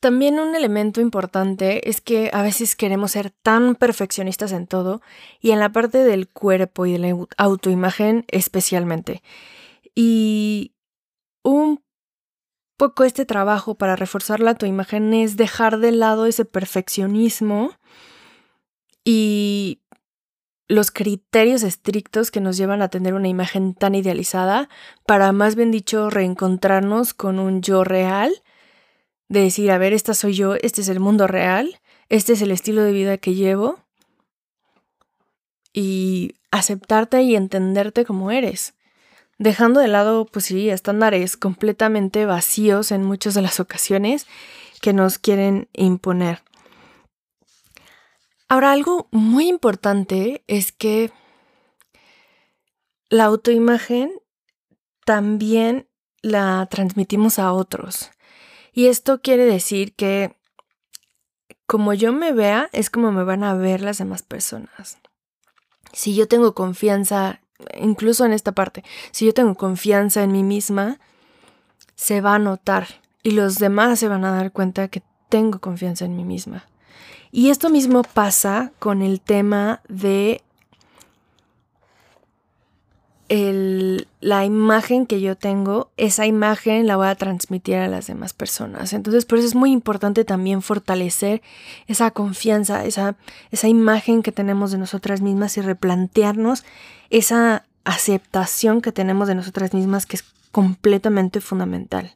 también 0.02 0.40
un 0.40 0.56
elemento 0.56 1.00
importante 1.00 1.88
es 1.88 2.02
que 2.02 2.32
a 2.34 2.42
veces 2.42 2.76
queremos 2.76 3.12
ser 3.12 3.30
tan 3.30 3.76
perfeccionistas 3.76 4.52
en 4.52 4.66
todo 4.66 5.02
y 5.40 5.52
en 5.52 5.60
la 5.60 5.72
parte 5.72 6.00
del 6.00 6.28
cuerpo 6.28 6.88
y 6.88 6.94
de 6.94 7.00
la 7.00 7.28
autoimagen 7.38 8.26
especialmente. 8.28 9.22
Y 9.94 10.74
un 11.44 11.84
poco 12.78 13.04
este 13.04 13.26
trabajo 13.26 13.76
para 13.76 13.96
reforzar 13.96 14.40
la 14.40 14.56
tu 14.56 14.66
imagen 14.66 15.14
es 15.14 15.38
dejar 15.38 15.78
de 15.78 15.92
lado 15.92 16.26
ese 16.26 16.46
perfeccionismo 16.46 17.72
y 19.06 19.82
los 20.68 20.90
criterios 20.90 21.62
estrictos 21.62 22.32
que 22.32 22.42
nos 22.42 22.58
llevan 22.58 22.82
a 22.82 22.88
tener 22.88 23.14
una 23.14 23.28
imagen 23.28 23.76
tan 23.76 23.94
idealizada 23.94 24.68
para 25.06 25.32
más 25.32 25.54
bien 25.56 25.70
dicho 25.70 26.10
reencontrarnos 26.10 27.14
con 27.14 27.38
un 27.38 27.62
yo 27.62 27.84
real, 27.84 28.32
de 29.32 29.40
decir, 29.40 29.72
a 29.72 29.78
ver, 29.78 29.94
esta 29.94 30.14
soy 30.14 30.34
yo, 30.34 30.56
este 30.56 30.82
es 30.82 30.90
el 30.90 31.00
mundo 31.00 31.26
real, 31.26 31.80
este 32.10 32.34
es 32.34 32.42
el 32.42 32.52
estilo 32.52 32.84
de 32.84 32.92
vida 32.92 33.18
que 33.18 33.34
llevo 33.34 33.80
y 35.72 36.36
aceptarte 36.52 37.22
y 37.22 37.38
entenderte 37.38 38.04
como 38.04 38.32
eres, 38.32 38.74
dejando 39.38 39.80
de 39.80 39.88
lado, 39.88 40.26
pues 40.26 40.44
sí, 40.44 40.70
estándares 40.70 41.38
completamente 41.38 42.26
vacíos 42.26 42.92
en 42.92 43.06
muchas 43.06 43.34
de 43.34 43.42
las 43.42 43.62
ocasiones 43.62 44.28
que 44.82 44.92
nos 44.92 45.18
quieren 45.18 45.70
imponer. 45.72 46.44
Ahora, 48.50 48.74
algo 48.74 49.08
muy 49.12 49.48
importante 49.48 50.44
es 50.48 50.74
que 50.74 51.10
la 53.08 53.24
autoimagen 53.24 54.12
también 55.06 55.88
la 56.22 56.68
transmitimos 56.70 57.40
a 57.40 57.54
otros. 57.54 58.12
Y 58.72 58.88
esto 58.88 59.22
quiere 59.22 59.46
decir 59.46 59.94
que 59.96 60.38
como 61.66 61.94
yo 61.94 62.12
me 62.12 62.34
vea, 62.34 62.70
es 62.74 62.90
como 62.90 63.12
me 63.12 63.24
van 63.24 63.44
a 63.44 63.54
ver 63.54 63.82
las 63.82 63.98
demás 63.98 64.24
personas. 64.24 64.98
Si 65.94 66.16
yo 66.16 66.28
tengo 66.28 66.54
confianza, 66.54 67.42
incluso 67.80 68.26
en 68.26 68.34
esta 68.34 68.52
parte, 68.52 68.84
si 69.12 69.26
yo 69.26 69.34
tengo 69.34 69.56
confianza 69.56 70.24
en 70.24 70.32
mí 70.32 70.44
misma, 70.44 71.00
se 71.96 72.20
va 72.22 72.36
a 72.36 72.40
notar 72.40 72.88
y 73.24 73.32
los 73.32 73.58
demás 73.60 74.00
se 74.00 74.08
van 74.08 74.26
a 74.26 74.32
dar 74.32 74.52
cuenta 74.52 74.88
que 74.88 75.04
tengo 75.30 75.60
confianza 75.60 76.06
en 76.06 76.16
mí 76.16 76.26
misma. 76.26 76.66
Y 77.32 77.50
esto 77.50 77.70
mismo 77.70 78.04
pasa 78.04 78.74
con 78.80 79.02
el 79.02 79.22
tema 79.22 79.82
de 79.88 80.44
la 83.34 84.44
imagen 84.44 85.06
que 85.06 85.22
yo 85.22 85.38
tengo, 85.38 85.90
esa 85.96 86.26
imagen 86.26 86.86
la 86.86 86.98
voy 86.98 87.08
a 87.08 87.16
transmitir 87.16 87.78
a 87.78 87.88
las 87.88 88.08
demás 88.08 88.34
personas. 88.34 88.92
Entonces, 88.92 89.24
por 89.24 89.38
eso 89.38 89.48
es 89.48 89.56
muy 89.56 89.72
importante 89.72 90.26
también 90.26 90.62
fortalecer 90.62 91.42
esa 91.88 92.12
confianza, 92.12 92.84
esa, 92.84 93.16
esa 93.52 93.70
imagen 93.70 94.22
que 94.22 94.34
tenemos 94.34 94.72
de 94.72 94.80
nosotras 94.80 95.22
mismas 95.22 95.56
y 95.56 95.62
replantearnos 95.62 96.66
esa 97.10 97.64
aceptación 97.86 98.82
que 98.82 98.92
tenemos 98.92 99.30
de 99.30 99.36
nosotras 99.36 99.74
mismas 99.74 100.06
que 100.06 100.18
es 100.18 100.26
completamente 100.52 101.40
fundamental. 101.40 102.14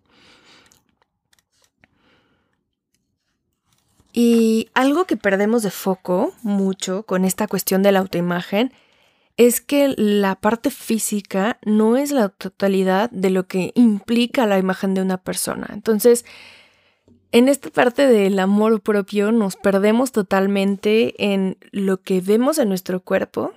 Y 4.11 4.69
algo 4.73 5.05
que 5.05 5.15
perdemos 5.15 5.63
de 5.63 5.71
foco 5.71 6.33
mucho 6.41 7.03
con 7.03 7.23
esta 7.23 7.47
cuestión 7.47 7.83
de 7.83 7.93
la 7.93 7.99
autoimagen 7.99 8.73
es 9.37 9.59
que 9.59 9.93
la 9.97 10.35
parte 10.35 10.71
física 10.71 11.59
no 11.65 11.97
es 11.97 12.11
la 12.11 12.29
totalidad 12.29 13.09
de 13.11 13.29
lo 13.29 13.47
que 13.47 13.71
implica 13.75 14.45
la 14.45 14.57
imagen 14.57 14.93
de 14.93 15.01
una 15.01 15.17
persona. 15.17 15.69
Entonces, 15.73 16.25
en 17.31 17.49
esta 17.49 17.69
parte 17.69 18.07
del 18.07 18.39
amor 18.39 18.81
propio 18.81 19.33
nos 19.33 19.57
perdemos 19.57 20.13
totalmente 20.13 21.33
en 21.33 21.57
lo 21.71 22.01
que 22.01 22.21
vemos 22.21 22.57
en 22.59 22.69
nuestro 22.69 23.01
cuerpo, 23.03 23.51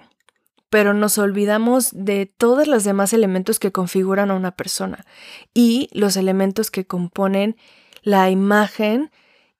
pero 0.69 0.95
nos 0.95 1.17
olvidamos 1.17 1.91
de 1.93 2.27
todos 2.27 2.67
los 2.67 2.83
demás 2.83 3.13
elementos 3.13 3.61
que 3.61 3.71
configuran 3.71 4.31
a 4.31 4.35
una 4.35 4.57
persona 4.57 5.07
y 5.55 5.89
los 5.93 6.17
elementos 6.17 6.73
que 6.73 6.87
componen 6.87 7.57
la 8.03 8.31
imagen 8.31 9.13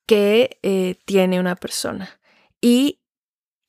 que 0.05 0.59
eh, 0.63 0.97
tiene 1.05 1.39
una 1.39 1.55
persona. 1.55 2.09
Y 2.61 2.99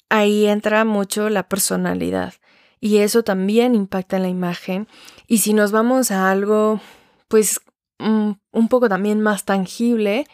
ahí 0.10 0.48
entra 0.48 0.84
mucho 0.84 1.30
la 1.30 1.48
personalidad 1.48 2.34
y 2.80 2.98
eso 2.98 3.24
también 3.24 3.76
impacta 3.76 4.18
en 4.18 4.24
la 4.24 4.30
imagen. 4.30 4.88
Y 5.28 5.40
si 5.40 5.54
nos 5.54 5.72
vamos 5.72 6.12
a 6.12 6.32
algo, 6.32 6.80
pues 7.28 7.62
mm, 8.00 8.32
un 8.52 8.68
poco 8.70 8.88
también 8.90 9.22
más 9.22 9.46
tangible, 9.46 10.26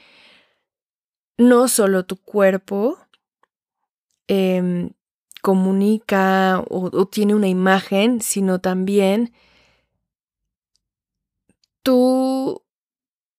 no 1.37 1.67
solo 1.67 2.05
tu 2.05 2.17
cuerpo 2.17 2.97
em, 4.27 4.91
comunica 5.41 6.63
o, 6.69 7.07
tiene 7.07 7.35
una 7.35 7.47
imagen, 7.47 8.21
sino 8.21 8.59
también 8.59 9.33
tu 11.83 12.63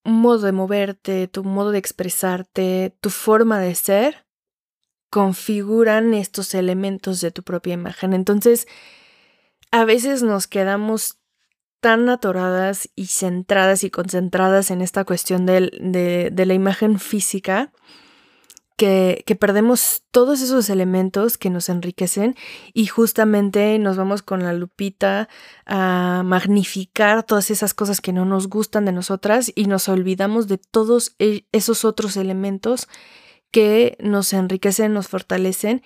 modo 0.03 0.45
de 0.45 0.51
moverte, 0.53 1.27
tu 1.27 1.43
modo 1.43 1.71
de 1.71 1.79
expresarte, 1.79 2.95
tu 3.01 3.09
forma 3.09 3.59
de 3.59 3.75
ser 3.75 4.25
configuran 5.09 6.13
estos 6.13 6.53
elementos 6.53 7.21
de 7.21 7.31
tu 7.31 7.43
propia 7.43 7.73
imagen. 7.73 8.13
Entonces, 8.13 8.67
a 9.71 9.85
veces 9.85 10.23
nos 10.23 10.47
quedamos 10.47 11.17
tan 11.79 12.09
atoradas 12.09 12.89
y 12.95 13.07
centradas 13.07 13.83
y 13.83 13.89
concentradas 13.89 14.71
en 14.71 14.81
esta 14.81 15.05
cuestión 15.05 15.45
de, 15.45 16.31
la 16.35 16.53
imagen 16.53 16.99
física 16.99 17.71
que, 18.75 19.23
que, 19.25 19.35
perdemos 19.35 20.03
todos 20.11 20.41
esos 20.41 20.69
elementos 20.69 21.37
que 21.37 21.49
nos 21.49 21.69
enriquecen 21.69 22.35
y 22.73 22.85
justamente 22.85 23.77
nos 23.79 23.97
vamos 23.97 24.21
con 24.21 24.43
la 24.43 24.53
lupita 24.53 25.29
a 25.65 26.21
magnificar 26.23 27.23
todas 27.23 27.49
esas 27.49 27.73
cosas 27.73 28.01
que 28.01 28.13
no 28.13 28.25
nos 28.25 28.47
gustan 28.49 28.85
de 28.85 28.91
nosotras 28.91 29.51
y 29.55 29.65
nos 29.65 29.89
olvidamos 29.89 30.47
de 30.47 30.59
todos 30.59 31.15
e, 31.17 31.47
esos 31.51 31.85
otros 31.85 32.17
elementos 32.17 32.87
que 33.51 33.97
nos 33.99 34.33
enriquecen, 34.33 34.93
nos 34.93 35.07
fortalecen 35.07 35.81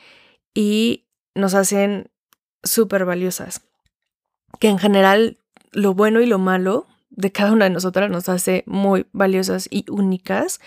y 0.54 1.08
nos 1.34 1.54
hacen 1.54 2.12
súper 2.63 3.06
valiosas. 3.06 3.70
Que 4.60 4.70
en 4.70 4.78
general 4.78 5.38
lo 5.72 5.94
bueno 5.94 6.22
y 6.22 6.26
lo 6.26 6.40
malo 6.40 6.88
de 7.10 7.32
cada 7.32 7.52
una 7.52 7.66
de 7.66 7.72
nosotras 7.72 8.10
nos 8.10 8.30
hace 8.30 8.64
muy 8.66 9.06
valiosas 9.12 9.68
y 9.70 9.86
únicas. 9.90 10.60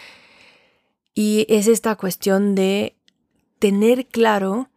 Y 1.15 1.47
es 1.49 1.69
esta 1.69 1.97
cuestión 1.97 2.55
de 2.55 2.97
tener 3.59 4.07
claro 4.07 4.69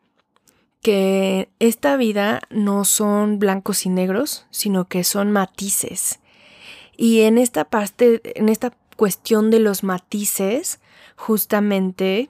que 0.82 1.50
esta 1.60 1.98
vida 1.98 2.42
no 2.50 2.86
son 2.86 3.40
blancos 3.40 3.86
y 3.86 3.90
negros, 3.90 4.46
sino 4.52 4.86
que 4.86 5.04
son 5.04 5.32
matices. 5.32 6.20
Y 6.96 7.22
en 7.22 7.38
esta 7.38 7.66
parte, 7.66 8.22
en 8.40 8.50
esta 8.50 8.72
cuestión 8.96 9.52
de 9.52 9.60
los 9.60 9.84
matices, 9.84 10.80
justamente 11.16 12.30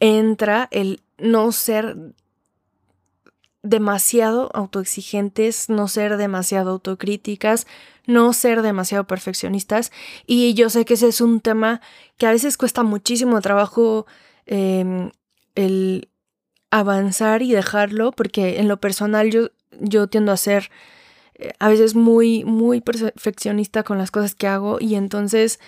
entra 0.00 0.68
el 0.70 1.00
no 1.18 1.50
ser 1.52 1.96
demasiado 3.62 4.50
autoexigentes, 4.54 5.68
no 5.68 5.88
ser 5.88 6.16
demasiado 6.16 6.70
autocríticas, 6.70 7.66
no 8.06 8.32
ser 8.32 8.62
demasiado 8.62 9.06
perfeccionistas. 9.06 9.92
Y 10.26 10.54
yo 10.54 10.70
sé 10.70 10.84
que 10.84 10.94
ese 10.94 11.08
es 11.08 11.20
un 11.20 11.40
tema 11.40 11.80
que 12.16 12.26
a 12.26 12.32
veces 12.32 12.56
cuesta 12.56 12.82
muchísimo 12.82 13.40
trabajo 13.40 14.06
em, 14.46 15.10
el 15.54 16.08
avanzar 16.70 17.42
y 17.42 17.52
dejarlo, 17.52 18.12
porque 18.12 18.60
en 18.60 18.68
lo 18.68 18.78
personal 18.78 19.30
yo, 19.30 19.48
yo 19.80 20.06
tiendo 20.06 20.32
a 20.32 20.36
ser 20.36 20.70
eh, 21.34 21.52
a 21.58 21.68
veces 21.68 21.94
muy, 21.94 22.44
muy 22.44 22.80
perfeccionista 22.80 23.82
con 23.82 23.98
las 23.98 24.10
cosas 24.10 24.34
que 24.34 24.46
hago 24.46 24.78
y 24.80 24.94
entonces 24.94 25.60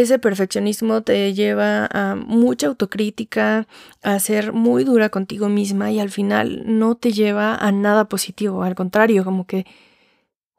ese 0.00 0.18
perfeccionismo 0.18 1.02
te 1.02 1.32
lleva 1.32 1.88
a 1.90 2.14
mucha 2.16 2.66
autocrítica, 2.66 3.66
a 4.02 4.18
ser 4.18 4.52
muy 4.52 4.84
dura 4.84 5.08
contigo 5.08 5.48
misma 5.48 5.90
y 5.90 6.00
al 6.00 6.10
final 6.10 6.62
no 6.66 6.96
te 6.96 7.12
lleva 7.12 7.54
a 7.54 7.72
nada 7.72 8.06
positivo, 8.08 8.62
al 8.62 8.74
contrario, 8.74 9.24
como 9.24 9.46
que 9.46 9.66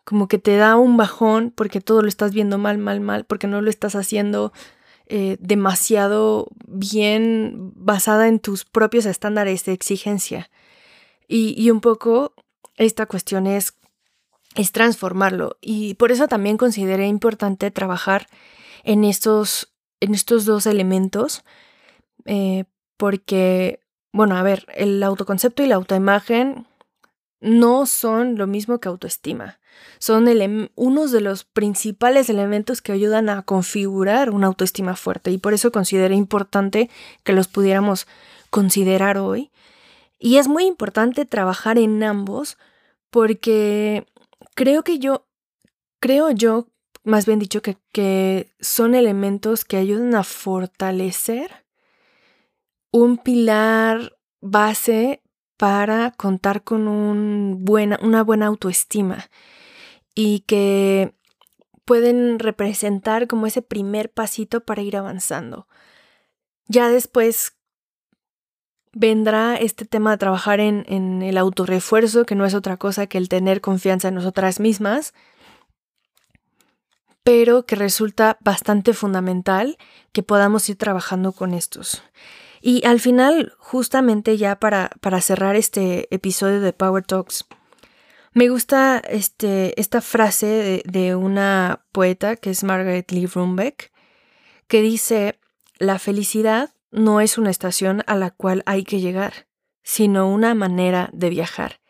como 0.04 0.30
que 0.30 0.38
te 0.40 0.56
da 0.56 0.78
un 0.78 0.96
bajón 0.96 1.52
porque 1.54 1.82
todo 1.82 2.02
lo 2.02 2.08
estás 2.08 2.34
viendo 2.34 2.58
mal, 2.58 2.78
mal, 2.78 3.02
mal, 3.02 3.26
porque 3.26 3.46
no 3.46 3.62
lo 3.62 3.70
estás 3.70 3.94
haciendo 3.94 4.54
eh, 5.08 5.36
demasiado 5.42 6.48
bien 6.66 7.74
basada 7.76 8.30
en 8.30 8.40
tus 8.40 8.64
propios 8.64 9.06
estándares 9.06 9.66
de 9.66 9.74
exigencia. 9.74 10.50
Y, 11.28 11.62
y 11.62 11.72
un 11.72 11.82
poco 11.82 12.34
esta 12.78 13.06
cuestión 13.06 13.48
es, 13.48 13.74
es 14.56 14.72
transformarlo. 14.72 15.58
Y 15.60 15.96
por 15.96 16.14
eso 16.14 16.30
también 16.30 16.56
consideré 16.56 17.08
importante 17.08 17.70
trabajar 17.70 18.28
en 18.88 19.04
estos, 19.04 19.74
en 20.00 20.16
estos 20.16 20.46
dos 20.46 20.66
elementos, 20.66 21.44
eh, 22.24 22.64
porque, 22.96 23.82
bueno, 24.14 24.38
a 24.38 24.44
ver, 24.44 24.66
el 24.74 25.04
autoconcepto 25.04 25.62
y 25.62 25.68
la 25.68 25.76
autoimagen 25.76 26.66
no 27.42 27.86
son 27.86 28.38
lo 28.38 28.48
mismo 28.48 28.80
que 28.80 28.88
autoestima. 28.88 29.60
Son 30.00 30.26
unos 30.76 31.12
de 31.12 31.20
los 31.20 31.44
principales 31.44 32.30
elementos 32.30 32.82
que 32.82 32.94
ayudan 32.94 33.28
a 33.28 33.44
configurar 33.44 34.30
una 34.30 34.48
autoestima 34.48 34.96
fuerte 34.96 35.32
y 35.32 35.38
por 35.38 35.54
eso 35.54 35.70
consideré 35.74 36.16
importante 36.16 36.90
que 37.26 37.34
los 37.34 37.50
pudiéramos 37.50 38.08
considerar 38.50 39.18
hoy. 39.18 39.52
Y 40.18 40.38
es 40.38 40.48
muy 40.48 40.66
importante 40.66 41.26
trabajar 41.26 41.78
en 41.78 42.02
ambos 42.04 42.58
porque 43.10 44.08
creo 44.56 44.84
que 44.84 44.98
yo, 44.98 45.28
creo 46.00 46.32
yo 46.32 46.70
más 47.08 47.26
bien 47.26 47.40
dicho 47.40 47.62
que, 47.62 48.52
son 48.60 48.94
elementos 48.94 49.64
que 49.64 49.78
ayudan 49.78 50.14
a 50.14 50.24
fortalecer 50.24 51.66
un 52.92 53.18
pilar 53.18 54.18
base 54.42 55.22
para 55.56 56.12
contar 56.12 56.64
con 56.64 57.64
buena, 57.64 57.98
una 58.02 58.24
buena 58.24 58.48
autoestima 58.48 59.30
y 60.16 60.42
que 60.42 61.16
pueden 61.86 62.40
representar 62.40 63.28
como 63.28 63.48
ese 63.48 63.62
primer 63.62 64.12
pasito 64.12 64.66
para 64.66 64.82
ir 64.82 64.98
avanzando. 64.98 65.66
Ya 66.68 66.90
después, 66.90 67.54
vendrá 68.92 69.56
este 69.56 69.86
tema 69.86 70.12
de 70.12 70.18
trabajar 70.18 70.60
en, 70.60 70.84
en 70.90 71.22
el 71.22 71.38
autorrefuerzo, 71.38 72.26
que 72.26 72.36
no 72.36 72.46
es 72.46 72.54
otra 72.54 72.76
cosa 72.76 73.08
que 73.08 73.18
el 73.18 73.30
tener 73.30 73.62
confianza 73.62 74.10
en 74.10 74.16
nosotras 74.16 74.60
mismas, 74.60 75.14
pero 77.28 77.66
que 77.66 77.76
resulta 77.76 78.38
bastante 78.40 78.94
fundamental 78.94 79.78
que 80.14 80.24
podamos 80.24 80.70
ir 80.70 80.78
trabajando 80.78 81.34
con 81.34 81.54
estos. 81.54 82.02
Y 82.62 82.86
al 82.88 83.02
final, 83.02 83.54
justamente 83.58 84.38
ya 84.38 84.62
para, 84.62 84.92
para 85.02 85.20
cerrar 85.20 85.58
este 85.58 86.08
episodio 86.16 86.62
de 86.62 86.72
Power 86.72 87.04
Talks, 87.04 87.46
me 88.32 88.48
gusta 88.48 89.00
este, 89.10 89.78
esta 89.78 90.00
frase 90.00 90.46
de, 90.46 90.84
de, 90.86 91.16
una 91.16 91.84
poeta 91.92 92.38
que 92.38 92.50
es 92.50 92.64
Margaret 92.64 93.12
Lee 93.12 93.26
Rumbeck, 93.26 93.92
que 94.70 94.82
dice, 94.82 95.38
la 95.80 96.00
felicidad 96.00 96.70
no 96.92 97.20
es 97.20 97.38
una 97.38 97.50
estación 97.50 98.04
a 98.08 98.16
la 98.16 98.32
cual 98.32 98.64
hay 98.66 98.86
que 98.86 99.02
llegar, 99.02 99.48
sino 99.84 100.30
una 100.30 100.56
manera 100.56 101.10
de 101.12 101.30
viajar. 101.30 101.82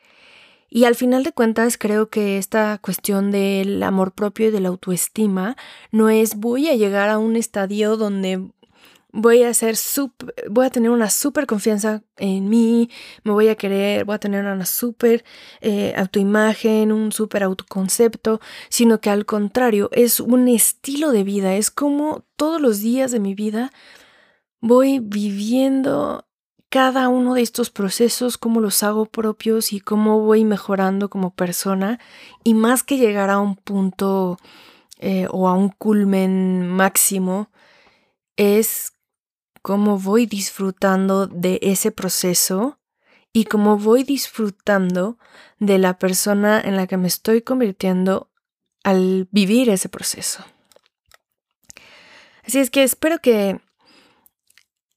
Y 0.69 0.83
al 0.83 0.95
final 0.95 1.23
de 1.23 1.31
cuentas 1.31 1.77
creo 1.77 2.09
que 2.09 2.37
esta 2.37 2.77
cuestión 2.79 3.31
del 3.31 3.81
amor 3.83 4.11
propio 4.11 4.47
y 4.47 4.51
de 4.51 4.59
la 4.59 4.69
autoestima 4.69 5.55
no 5.91 6.09
es 6.09 6.35
voy 6.35 6.67
a 6.69 6.75
llegar 6.75 7.09
a 7.09 7.17
un 7.17 7.35
estadio 7.37 7.95
donde 7.95 8.49
voy 9.11 9.43
a 9.43 9.53
ser 9.53 9.75
voy 10.49 10.65
a 10.65 10.69
tener 10.69 10.91
una 10.91 11.09
súper 11.09 11.47
confianza 11.47 12.03
en 12.17 12.49
mí, 12.49 12.89
me 13.23 13.31
voy 13.31 13.47
a 13.47 13.55
querer, 13.55 14.05
voy 14.05 14.15
a 14.15 14.19
tener 14.19 14.45
una 14.45 14.65
súper 14.65 15.23
eh, 15.61 15.93
autoimagen, 15.97 16.91
un 16.91 17.11
súper 17.11 17.43
autoconcepto, 17.43 18.39
sino 18.69 19.01
que 19.01 19.09
al 19.09 19.25
contrario, 19.25 19.89
es 19.93 20.19
un 20.19 20.47
estilo 20.47 21.11
de 21.11 21.23
vida, 21.23 21.55
es 21.55 21.71
como 21.71 22.25
todos 22.35 22.61
los 22.61 22.81
días 22.81 23.11
de 23.11 23.19
mi 23.19 23.33
vida 23.33 23.71
voy 24.61 24.99
viviendo 24.99 26.26
cada 26.69 27.07
uno 27.07 27.35
de 27.35 27.41
estos 27.41 27.69
procesos, 27.69 28.37
cómo 28.37 28.59
los 28.59 28.83
hago 28.83 29.05
propios 29.05 29.71
y 29.71 29.79
cómo 29.79 30.19
voy 30.19 30.43
mejorando 30.43 31.09
como 31.09 31.33
persona, 31.33 31.99
y 32.43 32.53
más 32.53 32.83
que 32.83 32.97
llegar 32.97 33.29
a 33.29 33.39
un 33.39 33.55
punto 33.55 34.37
eh, 34.99 35.27
o 35.31 35.47
a 35.47 35.53
un 35.53 35.69
culmen 35.69 36.67
máximo, 36.67 37.49
es 38.35 38.93
cómo 39.61 39.97
voy 39.97 40.25
disfrutando 40.25 41.27
de 41.27 41.59
ese 41.61 41.91
proceso 41.91 42.79
y 43.33 43.45
cómo 43.45 43.77
voy 43.77 44.03
disfrutando 44.03 45.17
de 45.59 45.77
la 45.77 45.99
persona 45.99 46.59
en 46.59 46.75
la 46.75 46.87
que 46.87 46.97
me 46.97 47.07
estoy 47.07 47.41
convirtiendo 47.41 48.31
al 48.83 49.27
vivir 49.31 49.69
ese 49.69 49.89
proceso. 49.89 50.43
Así 52.45 52.59
es 52.59 52.69
que 52.69 52.83
espero 52.83 53.19
que 53.19 53.59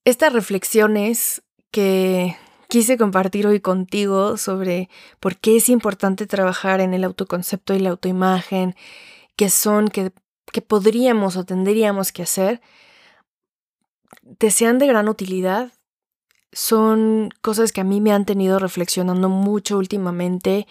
estas 0.04 0.32
reflexiones 0.32 1.42
que 1.70 2.36
quise 2.68 2.96
compartir 2.96 3.46
hoy 3.46 3.60
contigo 3.60 4.36
sobre 4.36 4.88
por 5.18 5.36
qué 5.36 5.56
es 5.56 5.68
importante 5.68 6.26
trabajar 6.26 6.80
en 6.80 6.94
el 6.94 7.04
autoconcepto 7.04 7.74
y 7.74 7.80
la 7.80 7.90
autoimagen, 7.90 8.76
que 9.36 9.50
son, 9.50 9.88
que, 9.88 10.12
que 10.52 10.62
podríamos 10.62 11.36
o 11.36 11.44
tendríamos 11.44 12.12
que 12.12 12.22
hacer, 12.22 12.60
te 14.38 14.50
sean 14.50 14.78
de 14.78 14.86
gran 14.86 15.08
utilidad. 15.08 15.72
Son 16.52 17.30
cosas 17.42 17.72
que 17.72 17.80
a 17.80 17.84
mí 17.84 18.00
me 18.00 18.12
han 18.12 18.24
tenido 18.24 18.58
reflexionando 18.58 19.28
mucho 19.28 19.78
últimamente. 19.78 20.66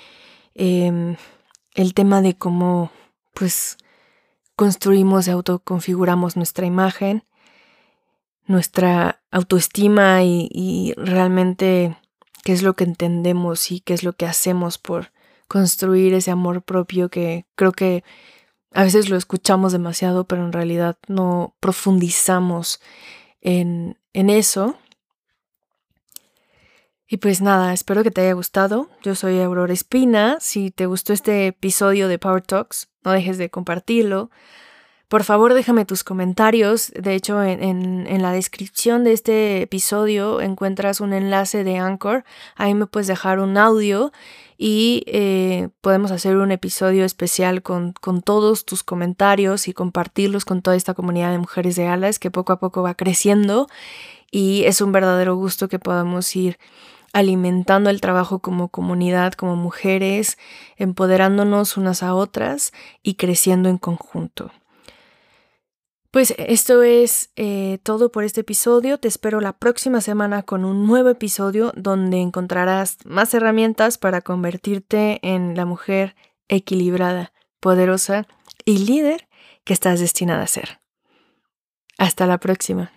Em, 0.55 1.15
el 1.73 1.93
tema 1.93 2.21
de 2.21 2.37
cómo, 2.37 2.91
pues, 3.33 3.77
construimos 4.55 5.27
y 5.27 5.31
autoconfiguramos 5.31 6.35
nuestra 6.35 6.65
imagen, 6.65 7.23
nuestra 8.49 9.21
autoestima 9.29 10.23
y, 10.23 10.93
realmente 10.97 11.95
qué 12.43 12.51
es 12.51 12.63
lo 12.63 12.73
que 12.73 12.83
entendemos 12.83 13.71
y 13.71 13.79
qué 13.79 13.93
es 13.93 14.03
lo 14.03 14.13
que 14.13 14.25
hacemos 14.25 14.79
por 14.79 15.11
construir 15.47 16.15
ese 16.15 16.31
amor 16.31 16.63
propio 16.63 17.09
que 17.09 17.45
creo 17.55 17.73
que 17.73 18.03
a 18.73 18.83
veces 18.83 19.09
lo 19.09 19.17
escuchamos 19.17 19.71
demasiado, 19.71 20.25
pero 20.25 20.43
en 20.43 20.51
realidad 20.51 20.97
no 21.07 21.55
profundizamos 21.59 22.81
en, 23.39 23.99
en 24.13 24.31
eso. 24.31 24.77
Y 27.07 27.17
pues 27.17 27.41
nada, 27.41 27.71
espero 27.73 28.03
que 28.03 28.11
te 28.11 28.21
haya 28.21 28.33
gustado. 28.33 28.89
Yo 29.03 29.13
soy 29.13 29.39
Aurora 29.41 29.73
Espina. 29.73 30.37
Si 30.39 30.71
te 30.71 30.87
gustó 30.87 31.13
este 31.13 31.47
episodio 31.47 32.07
de 32.07 32.17
Power 32.17 32.41
Talks, 32.41 32.89
no 33.03 33.11
dejes 33.11 33.37
de 33.37 33.49
compartirlo. 33.49 34.31
Por 35.09 35.23
favor, 35.23 35.55
déjame 35.55 35.85
tus 35.85 36.03
comentarios. 36.03 36.91
De 36.91 37.15
hecho, 37.15 37.41
en, 37.41 38.21
la 38.21 38.31
descripción 38.31 39.03
de 39.03 39.13
este 39.13 39.63
episodio 39.63 40.39
encuentras 40.39 41.01
un 41.01 41.13
enlace 41.13 41.63
de 41.63 41.79
Anchor. 41.79 42.23
Ahí 42.55 42.75
me 42.75 42.85
puedes 42.85 43.07
dejar 43.07 43.39
un 43.39 43.57
audio 43.57 44.11
y 44.55 45.01
eh, 45.07 45.69
podemos 45.81 46.11
hacer 46.11 46.37
un 46.37 46.51
episodio 46.51 47.05
especial 47.05 47.63
con, 47.63 47.95
todos 48.23 48.65
tus 48.65 48.83
comentarios 48.83 49.67
y 49.67 49.73
compartirlos 49.73 50.45
con 50.45 50.61
toda 50.61 50.75
esta 50.75 50.93
comunidad 50.93 51.31
de 51.31 51.39
mujeres 51.39 51.75
de 51.75 51.87
alas 51.87 52.19
que 52.19 52.29
poco 52.29 52.53
a 52.53 52.59
poco 52.59 52.83
va 52.83 52.93
creciendo 52.93 53.67
y 54.29 54.65
es 54.65 54.79
un 54.79 54.91
verdadero 54.91 55.35
gusto 55.35 55.69
que 55.69 55.79
podamos 55.79 56.35
ir 56.35 56.59
alimentando 57.13 57.89
el 57.89 57.99
trabajo 57.99 58.39
como 58.39 58.67
comunidad, 58.67 59.33
como 59.33 59.55
mujeres, 59.55 60.37
empoderándonos 60.77 61.77
unas 61.77 62.03
a 62.03 62.13
otras 62.13 62.73
y 63.01 63.15
creciendo 63.15 63.69
en 63.69 63.79
conjunto. 63.79 64.51
Pues 66.11 66.33
esto 66.37 66.81
es 66.81 67.29
eh, 67.35 67.77
todo 67.83 68.11
por 68.11 68.23
este 68.23 68.41
episodio. 68.41 68.97
Te 68.97 69.07
espero 69.07 69.41
la 69.41 69.53
próxima 69.53 70.01
semana 70.01 70.41
con 70.41 70.65
un 70.65 70.87
nuevo 70.87 71.09
episodio 71.09 71.71
donde 71.75 72.19
encontrarás 72.19 72.97
más 73.05 73.33
herramientas 73.35 73.99
para 73.99 74.21
convertirte 74.21 75.19
en 75.21 75.55
la 75.55 75.65
mujer 75.65 76.15
equilibrada, 76.47 77.31
poderosa 77.59 78.27
y 78.65 78.79
líder 78.79 79.27
que 79.63 79.73
estás 79.73 79.99
destinada 79.99 80.43
a 80.43 80.47
ser. 80.47 80.79
Hasta 81.99 82.25
la 82.25 82.39
próxima. 82.39 82.91